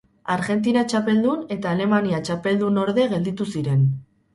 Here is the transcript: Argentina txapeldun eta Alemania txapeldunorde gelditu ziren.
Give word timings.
Argentina 0.35 0.83
txapeldun 0.93 1.45
eta 1.57 1.75
Alemania 1.75 2.25
txapeldunorde 2.31 3.11
gelditu 3.17 3.53
ziren. 3.57 3.91